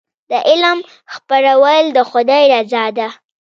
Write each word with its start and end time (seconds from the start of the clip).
د 0.29 0.31
علم 0.49 0.79
خپرول 1.13 1.83
د 1.95 1.97
خدای 2.11 2.43
رضا 2.53 2.85
ده. 2.97 3.07